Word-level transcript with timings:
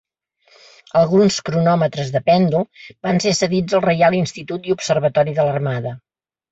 Alguns 1.01 1.37
cronòmetres 1.49 2.09
de 2.17 2.23
pèndol 2.31 2.67
van 3.09 3.23
ser 3.27 3.37
cedits 3.43 3.79
al 3.81 3.87
Reial 3.89 4.21
Institut 4.25 4.71
i 4.73 4.79
Observatori 4.81 5.39
de 5.43 5.49
l'Armada. 5.51 5.99